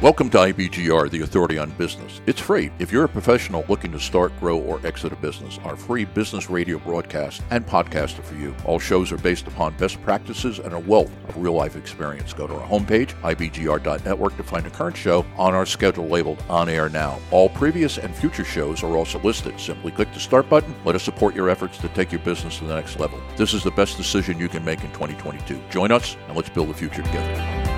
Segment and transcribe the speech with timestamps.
[0.00, 2.20] Welcome to IBGR, the authority on business.
[2.26, 2.70] It's free.
[2.78, 6.48] If you're a professional looking to start, grow, or exit a business, our free business
[6.48, 8.54] radio broadcast and podcast are for you.
[8.64, 12.32] All shows are based upon best practices and a wealth of real life experience.
[12.32, 16.68] Go to our homepage, ibgr.network, to find a current show on our schedule labeled On
[16.68, 17.18] Air Now.
[17.32, 19.58] All previous and future shows are also listed.
[19.58, 20.76] Simply click the start button.
[20.84, 23.20] Let us support your efforts to take your business to the next level.
[23.36, 25.60] This is the best decision you can make in 2022.
[25.70, 27.77] Join us and let's build the future together.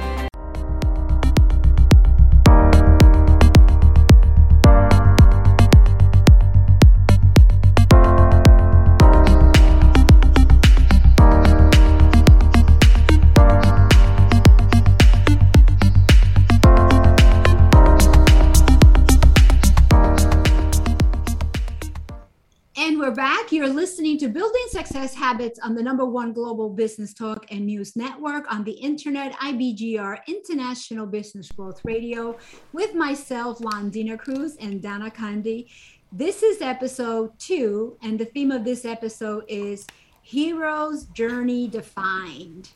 [23.20, 28.64] To Building Success Habits on the number one global business talk and news network on
[28.64, 32.38] the internet, IBGR International Business Growth Radio,
[32.72, 35.66] with myself, Londina Cruz, and Donna Kunde.
[36.10, 39.86] This is episode two, and the theme of this episode is
[40.22, 42.70] Hero's Journey Defined.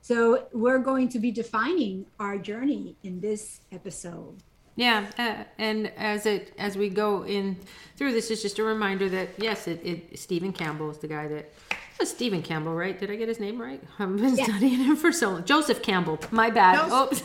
[0.00, 4.42] So, we're going to be defining our journey in this episode.
[4.76, 7.56] Yeah, uh, and as it as we go in
[7.96, 11.26] through this, it's just a reminder that yes, it, it Stephen Campbell is the guy
[11.28, 11.50] that
[11.98, 12.98] was Stephen Campbell, right?
[12.98, 13.82] Did I get his name right?
[13.98, 14.44] I've been yeah.
[14.44, 15.44] studying him for so long.
[15.44, 16.18] Joseph Campbell.
[16.30, 16.90] My bad.
[16.92, 17.22] Oops.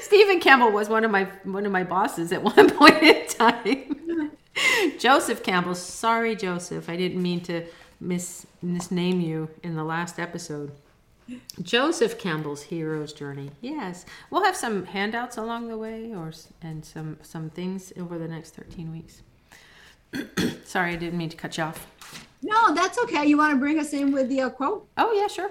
[0.00, 4.30] Stephen Campbell was one of my one of my bosses at one point in time.
[4.98, 5.74] Joseph Campbell.
[5.74, 6.88] Sorry, Joseph.
[6.88, 7.66] I didn't mean to
[8.00, 10.72] mis misname you in the last episode.
[11.62, 13.50] Joseph Campbell's hero's journey.
[13.60, 18.28] Yes, we'll have some handouts along the way, or and some some things over the
[18.28, 19.22] next thirteen weeks.
[20.64, 21.86] Sorry, I didn't mean to cut you off.
[22.42, 23.24] No, that's okay.
[23.26, 24.88] You want to bring us in with the uh, quote?
[24.96, 25.50] Oh yeah, sure.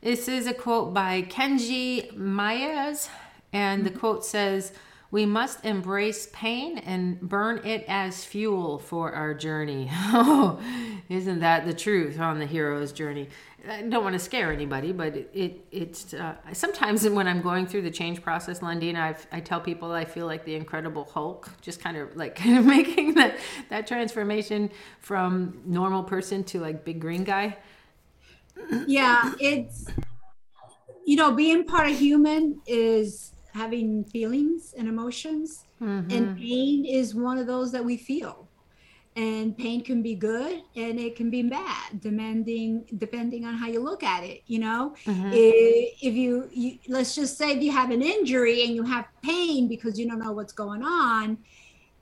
[0.00, 3.08] This is a quote by Kenji Miyaz,
[3.52, 3.92] and mm-hmm.
[3.92, 4.72] the quote says,
[5.10, 10.60] "We must embrace pain and burn it as fuel for our journey." Oh,
[11.08, 13.28] isn't that the truth on the hero's journey?
[13.66, 17.66] I don't want to scare anybody, but it, it it's uh, sometimes when I'm going
[17.66, 21.50] through the change process, Londina, I've, I tell people I feel like the Incredible Hulk,
[21.60, 23.38] just kind of like kind of making that
[23.68, 24.70] that transformation
[25.00, 27.56] from normal person to like big green guy.
[28.86, 29.86] Yeah, it's
[31.04, 36.10] you know being part of human is having feelings and emotions, mm-hmm.
[36.10, 38.47] and pain is one of those that we feel
[39.18, 43.80] and pain can be good and it can be bad depending depending on how you
[43.80, 44.94] look at it you know?
[45.04, 45.30] Mm-hmm.
[45.32, 49.66] if, you, you let's just say if you have an injury and you have pain
[49.66, 51.36] because you don't know what's going on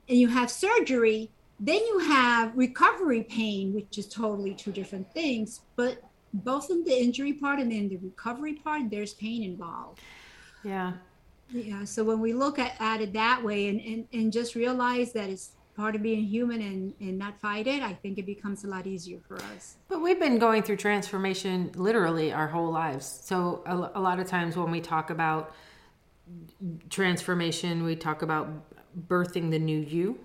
[0.07, 5.61] and you have surgery then you have recovery pain which is totally two different things
[5.75, 9.99] but both in the injury part and in the recovery part there's pain involved.
[10.63, 10.93] Yeah.
[11.51, 15.13] Yeah so when we look at, at it that way and, and and just realize
[15.13, 18.63] that it's part of being human and, and not fight it, I think it becomes
[18.63, 19.75] a lot easier for us.
[19.87, 23.21] But we've been going through transformation literally our whole lives.
[23.23, 25.53] So a, a lot of times when we talk about
[26.89, 28.49] transformation, we talk about
[29.07, 30.19] birthing the new you.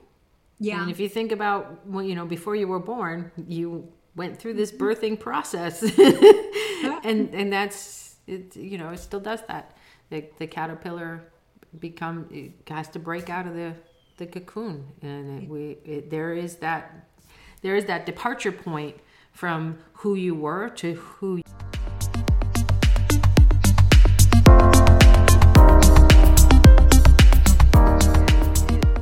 [0.58, 0.80] Yeah.
[0.80, 4.54] And if you think about, well, you know, before you were born, you went through
[4.54, 4.84] this mm-hmm.
[4.84, 5.82] birthing process,
[7.04, 8.56] and and that's it.
[8.56, 9.76] You know, it still does that.
[10.10, 11.24] The the caterpillar
[11.78, 13.74] become it has to break out of the
[14.22, 17.08] the cocoon, and it, we it, there is that
[17.62, 18.96] there is that departure point
[19.32, 21.36] from who you were to who.
[21.36, 21.42] You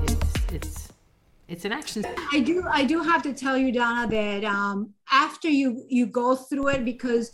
[0.02, 0.88] it's it's
[1.48, 5.48] it's an action i do i do have to tell you donna that um, after
[5.48, 7.32] you you go through it because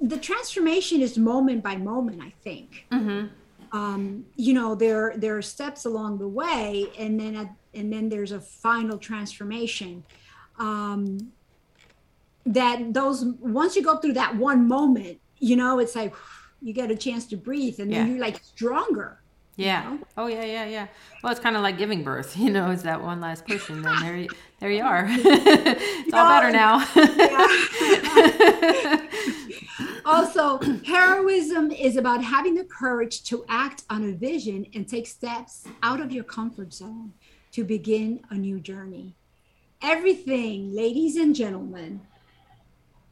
[0.00, 3.26] the transformation is moment by moment i think mm-hmm
[3.72, 8.08] um, you know there there are steps along the way and then a, and then
[8.08, 10.04] there's a final transformation
[10.58, 11.32] um,
[12.46, 16.14] that those once you go through that one moment you know it's like
[16.60, 19.20] you get a chance to breathe and then you're like stronger
[19.58, 19.82] yeah.
[19.82, 20.04] You know?
[20.16, 20.86] Oh yeah, yeah, yeah.
[21.22, 22.70] Well, it's kind of like giving birth, you know.
[22.70, 24.28] It's that one last push, and then there, you,
[24.60, 25.06] there you are.
[25.10, 26.78] it's all better now.
[30.48, 35.66] Also, heroism is about having the courage to act on a vision and take steps
[35.82, 37.12] out of your comfort zone
[37.52, 39.14] to begin a new journey.
[39.82, 42.00] Everything, ladies and gentlemen,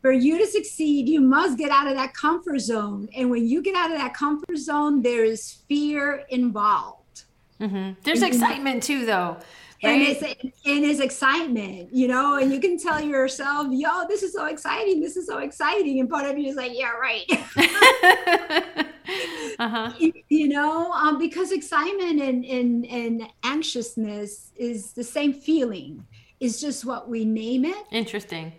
[0.03, 3.09] for you to succeed, you must get out of that comfort zone.
[3.17, 7.25] And when you get out of that comfort zone, there is fear involved.
[7.61, 7.93] Mm-hmm.
[8.03, 9.39] There's excitement too, though.
[9.87, 14.33] And it's and it's excitement, you know, and you can tell yourself, "Yo, this is
[14.33, 15.01] so exciting!
[15.01, 17.27] This is so exciting!" And part of you is like, "Yeah, right."
[19.59, 19.91] Uh-huh.
[20.29, 26.07] You know, um, because excitement and, and and anxiousness is the same feeling.
[26.41, 27.87] It's just what we name it.
[27.91, 28.53] Interesting.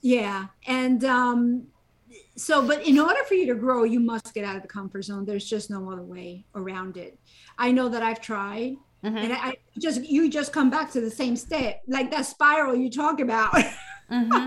[0.00, 1.66] Yeah, and um,
[2.36, 5.02] so, but in order for you to grow, you must get out of the comfort
[5.02, 5.24] zone.
[5.24, 7.18] There's just no other way around it.
[7.58, 9.16] I know that I've tried, Mhm.
[9.16, 12.74] and I, I just you just come back to the same state, like that spiral
[12.74, 13.52] you talk about.
[13.52, 13.62] Mhm.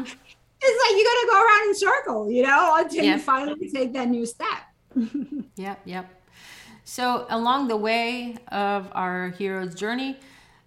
[0.63, 3.13] it's like you got to go around in circle, you know, until Yeah.
[3.15, 4.59] you finally take that new step.
[5.55, 6.21] Yep, yep.
[6.83, 10.17] So along the way of our hero's journey,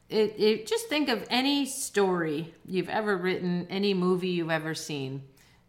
[0.09, 5.23] it, it just think of any story you've ever written, any movie you've ever seen.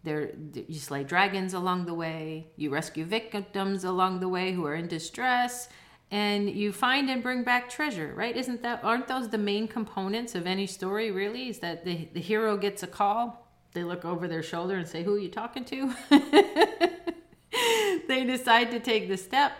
[0.03, 2.47] There, you slay dragons along the way.
[2.55, 5.67] You rescue victims along the way who are in distress,
[6.15, 8.13] and you find and bring back treasure.
[8.15, 8.37] Right?
[8.37, 8.83] Isn't that?
[8.83, 11.11] Aren't those the main components of any story?
[11.11, 13.49] Really, is that the the hero gets a call.
[13.73, 15.93] They look over their shoulder and say, "Who are you talking to?"
[18.07, 19.51] they decide to take the step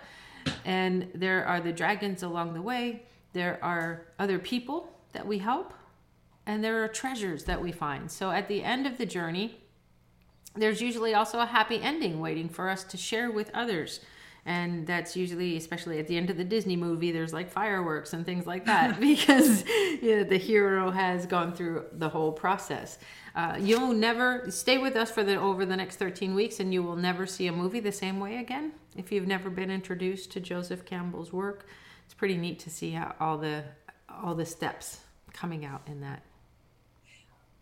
[0.63, 3.03] and there are the dragons along the way
[3.33, 5.73] there are other people that we help
[6.45, 9.59] and there are treasures that we find so at the end of the journey
[10.55, 13.99] there's usually also a happy ending waiting for us to share with others
[14.45, 18.25] and that's usually especially at the end of the disney movie there's like fireworks and
[18.25, 19.65] things like that because
[20.01, 22.99] you know, the hero has gone through the whole process.
[23.35, 26.81] Uh, you'll never stay with us for the over the next 13 weeks and you
[26.81, 30.39] will never see a movie the same way again if you've never been introduced to
[30.39, 31.67] joseph campbell's work.
[32.05, 33.63] It's pretty neat to see how all the
[34.23, 34.99] all the steps
[35.33, 36.21] coming out in that.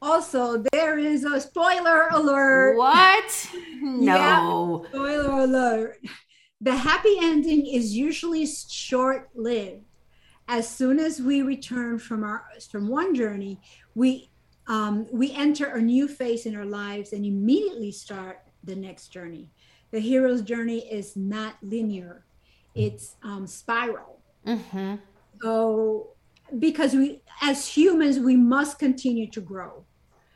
[0.01, 2.77] Also, there is a spoiler alert.
[2.77, 3.49] what?
[3.81, 4.85] No.
[4.89, 5.99] Spoiler alert.
[6.63, 9.83] The happy ending is usually short lived.
[10.47, 13.59] As soon as we return from our from one journey,
[13.95, 14.29] we
[14.67, 19.49] um, we enter a new phase in our lives and immediately start the next journey.
[19.91, 22.23] The hero's journey is not linear;
[22.75, 24.19] it's um, spiral.
[24.45, 24.95] hmm
[25.41, 26.11] So,
[26.59, 29.83] because we, as humans, we must continue to grow.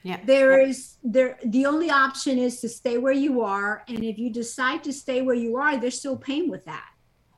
[0.07, 1.38] Yeah There is there.
[1.56, 5.21] The only option is to stay where you are, and if you decide to stay
[5.21, 6.89] where you are, there's still pain with that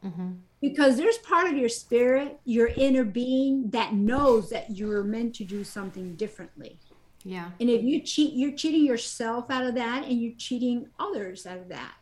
[0.01, 0.31] hmm
[0.61, 5.45] because there's part of your spirit, your inner being that knows that you're meant to
[5.45, 6.77] do something differently.
[7.23, 11.45] yeah And if you cheat, you're cheating yourself out of that, and you're cheating others
[11.45, 11.93] out of that.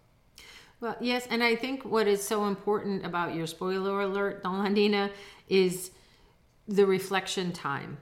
[0.80, 5.12] Well, yes, and I think what is so important about your spoiler alert, Dolandina,
[5.48, 5.92] is
[6.68, 7.98] the reflection time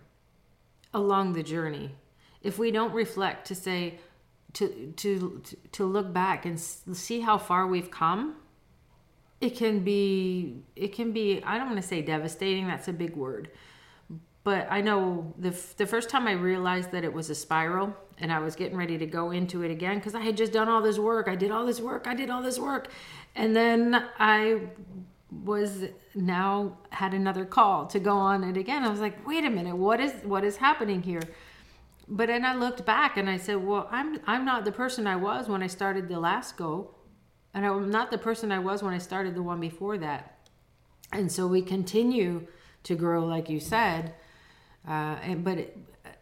[0.94, 1.92] along the journey.
[2.45, 4.00] If we don't reflect to say,
[4.53, 5.42] to to
[5.74, 8.36] to look back and see how far we've come,
[9.42, 12.68] it can be it can be I don't want to say devastating.
[12.68, 13.50] That's a big word,
[14.44, 18.31] but I know the the first time I realized that it was a spiral and
[18.31, 20.81] I was getting ready to go into it again because I had just done all
[20.81, 21.27] this work.
[21.27, 22.07] I did all this work.
[22.07, 22.88] I did all this work,
[23.36, 24.62] and then I
[25.44, 28.83] was now had another call to go on it again.
[28.83, 31.24] I was like, wait a minute, what is what is happening here?
[32.07, 35.16] But then I looked back and I said, well, I'm I'm not the person I
[35.16, 36.96] was when I started the last go,
[37.54, 40.48] and I'm not the person I was when I started the one before that.
[41.12, 42.48] And so we continue
[42.84, 44.13] to grow, like you said,
[44.88, 45.78] uh, and but it,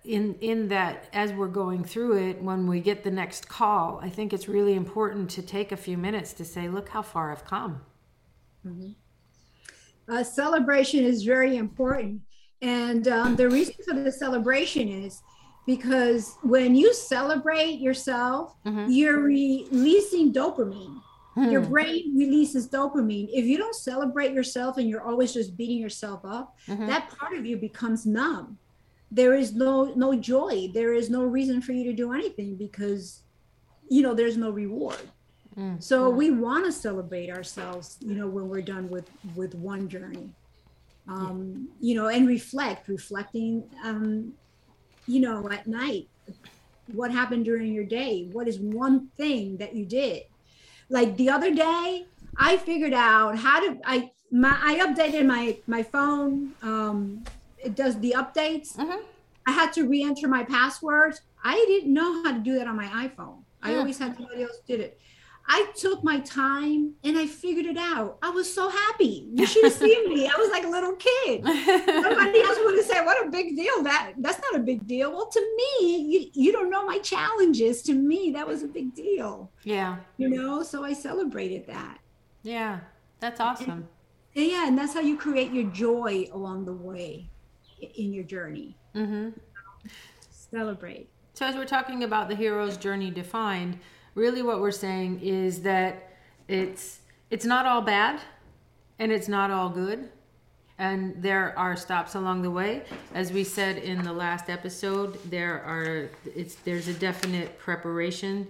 [0.06, 4.10] in in that as we're going through it, when we get the next call, I
[4.10, 7.46] think it's really important to take a few minutes to say, look how far I've
[7.46, 7.82] come.
[10.08, 12.22] uh, celebration is very important.
[12.62, 15.22] And um, the reason for the celebration is
[15.66, 18.88] because when you celebrate yourself, Mhm.
[18.90, 21.02] you're releasing dopamine.
[21.36, 21.72] Your Hmm.
[21.72, 23.28] brain releases dopamine.
[23.34, 26.86] If you don't celebrate yourself and you're always just beating yourself up, Mhm.
[26.88, 28.60] that part of you becomes numb.
[29.10, 30.70] There is no no joy.
[30.74, 33.22] There is no reason for you to do anything because
[33.90, 35.10] you know there's no reward.
[35.58, 35.82] Mm.
[35.82, 40.30] So we want to celebrate ourselves, you know, when we're done with with one journey,
[41.08, 44.34] um, you know, and reflect, reflecting, um,
[45.08, 46.08] you know, at night,
[46.92, 48.30] what happened during your day?
[48.32, 50.24] What is one thing that you did?
[50.90, 52.06] Like the other day,
[52.38, 56.54] I figured out how to I my I updated my my phone.
[56.62, 57.24] Um,
[57.58, 58.76] it does the updates.
[58.76, 59.02] Mhm.
[59.46, 61.22] I had to re-enter my passwords.
[61.44, 63.44] I didn't know how to do that on my iPhone.
[63.62, 65.00] I always had somebody else did it.
[65.46, 68.18] I took my time and I figured it out.
[68.22, 69.28] I was so happy.
[69.34, 70.28] You should have seen me.
[70.28, 71.44] I was like a little kid.
[71.44, 73.84] Somebody else would have said, "What a big deal!
[73.84, 77.82] That that's not a big deal." Well, to me, you you don't know my challenges.
[77.84, 79.52] To me, that was a big deal.
[79.64, 81.98] yeah, You know, so I celebrated that.
[82.44, 82.80] yeah,
[83.20, 83.88] that's awesome.
[84.36, 87.30] And yeah, and that's how you create your joy along the way
[87.96, 88.78] in your journey.
[88.96, 89.30] Mm hmm
[90.30, 91.10] Celebrate.
[91.34, 93.80] So as we're talking about the hero's journey defined,
[94.16, 96.10] really what we're saying is that
[96.48, 98.22] it's it's not all bad.
[99.00, 100.10] and it's not all good.
[100.78, 102.84] And there are stops along the way.
[103.14, 108.48] As we said in the last episode, there are it's there's a definite preparation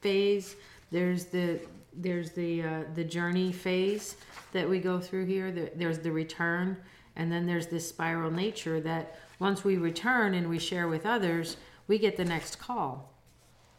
[0.00, 0.56] phase.
[0.90, 1.60] There's the
[1.94, 4.16] there's the uh, the journey phase
[4.52, 5.50] that we go through here.
[5.74, 6.76] There's the return,
[7.16, 11.56] and then there's this spiral nature that once we return and we share with others,
[11.88, 13.13] we get the next call,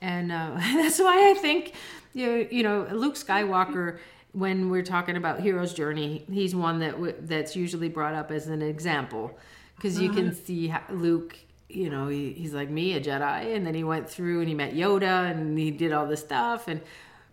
[0.06, 1.74] and uh, that's why I think
[2.14, 4.00] you you know Luke Skywalker.
[4.32, 8.48] When we're talking about hero's journey, he's one that w- that's usually brought up as
[8.48, 9.32] an example
[9.78, 10.38] because you can uh-huh.
[10.46, 11.38] see Luke
[11.70, 14.54] you know, he, he's like me, a Jedi, and then he went through and he
[14.54, 16.68] met Yoda and he did all this stuff.
[16.68, 16.82] And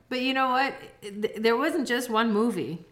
[0.08, 0.74] but you know what?
[1.38, 2.84] There wasn't just one movie.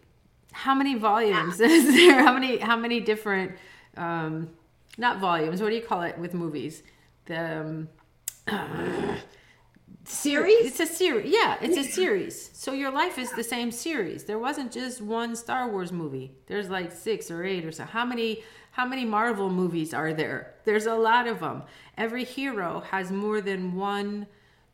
[0.51, 2.23] How many volumes is there?
[2.23, 3.53] How many how many different
[3.97, 4.49] um,
[4.97, 5.61] not volumes?
[5.61, 6.83] What do you call it with movies?
[7.25, 7.89] The um,
[10.11, 10.65] series.
[10.65, 11.31] It's a series.
[11.31, 12.51] Yeah, it's a series.
[12.53, 14.25] So your life is the same series.
[14.25, 16.31] There wasn't just one Star Wars movie.
[16.47, 17.85] There's like six or eight or so.
[17.85, 18.43] How many?
[18.71, 20.53] How many Marvel movies are there?
[20.63, 21.63] There's a lot of them.
[21.97, 24.27] Every hero has more than one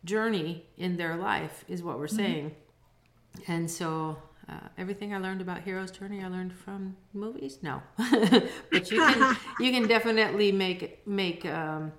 [0.05, 2.15] journey in their life, is what we're mm-hmm.
[2.15, 2.51] saying.
[2.51, 3.51] Mm-hmm.
[3.51, 4.17] And so,
[4.49, 7.59] uh, everything I learned about hero's journey, I learned from movies.
[7.61, 11.91] No, but you can you can definitely make make um,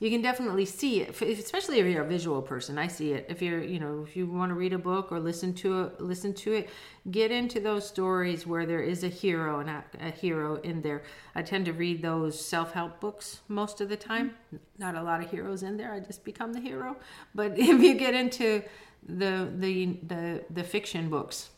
[0.00, 2.78] you can definitely see it, especially if you're a visual person.
[2.78, 3.26] I see it.
[3.28, 6.00] If you're, you know, if you want to read a book or listen to it,
[6.00, 6.70] listen to it,
[7.10, 11.04] get into those stories where there is a hero and a, a hero in there.
[11.34, 14.34] I tend to read those self-help books most of the time.
[14.78, 15.92] Not a lot of heroes in there.
[15.92, 16.96] I just become the hero.
[17.34, 18.62] But if you get into
[19.06, 21.50] the the the the fiction books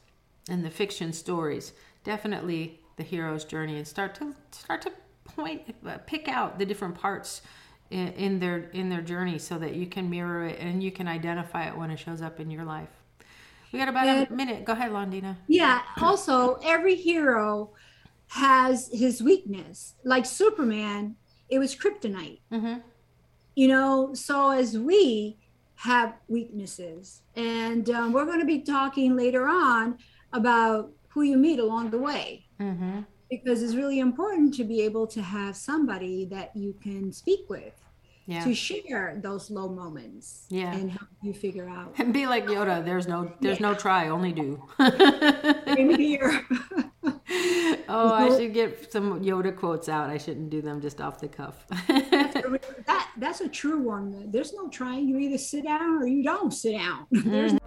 [0.50, 1.72] and the fiction stories,
[2.04, 4.92] definitely the hero's journey, and start to start to
[5.24, 7.42] point uh, pick out the different parts
[7.90, 11.08] in, in their in their journey so that you can mirror it and you can
[11.08, 12.88] identify it when it shows up in your life.
[13.72, 14.64] We got about and, a minute.
[14.64, 15.36] Go ahead, Londina.
[15.48, 15.82] Yeah.
[16.00, 17.70] Also, every hero
[18.28, 19.94] has his weakness.
[20.04, 21.16] Like Superman,
[21.48, 22.40] it was kryptonite.
[22.52, 22.76] Mm-hmm.
[23.54, 25.38] You know, so as we
[25.76, 29.98] have weaknesses, and um, we're going to be talking later on
[30.32, 32.46] about who you meet along the way.
[32.60, 37.48] Mm-hmm because it's really important to be able to have somebody that you can speak
[37.48, 37.74] with
[38.26, 38.44] yeah.
[38.44, 40.74] to share those low moments yeah.
[40.74, 43.68] and help you figure out and be like yoda there's no there's yeah.
[43.68, 46.44] no try only do in here
[47.88, 51.28] oh i should get some yoda quotes out i shouldn't do them just off the
[51.28, 56.22] cuff that that's a true one there's no trying you either sit down or you
[56.22, 57.58] don't sit down mm.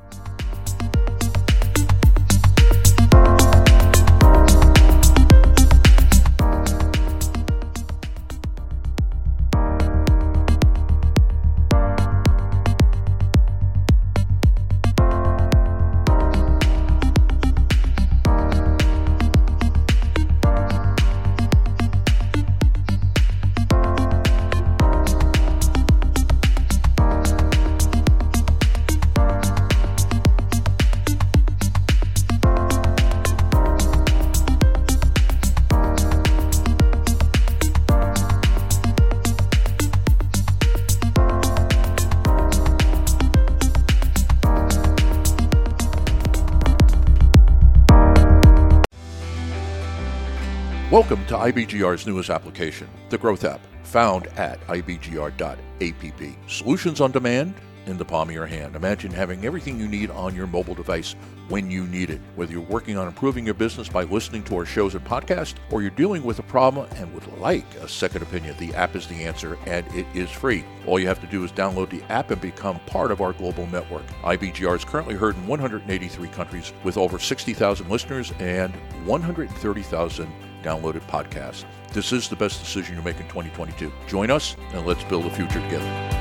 [51.00, 56.50] Welcome to IBGR's newest application, the Growth app, found at ibgr.app.
[56.50, 57.53] Solutions on demand
[57.86, 58.75] in the palm of your hand.
[58.75, 61.15] Imagine having everything you need on your mobile device
[61.48, 62.20] when you need it.
[62.36, 65.82] Whether you're working on improving your business by listening to our shows and podcasts, or
[65.82, 69.24] you're dealing with a problem and would like a second opinion, the app is the
[69.24, 70.65] answer and it is free.
[70.86, 73.68] All you have to do is download the app and become part of our global
[73.68, 74.06] network.
[74.24, 78.74] IBGR is currently heard in 183 countries with over 60,000 listeners and
[79.06, 80.29] 130,000
[80.63, 81.65] downloaded podcast.
[81.91, 83.91] This is the best decision you make in 2022.
[84.07, 86.18] Join us and let's build a future together.